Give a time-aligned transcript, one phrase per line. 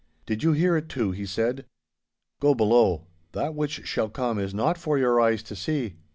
[0.25, 1.63] 'Did you hear it too?' he said.
[2.39, 3.05] 'Go below.
[3.33, 5.97] That which shall come is not for your eyes to see!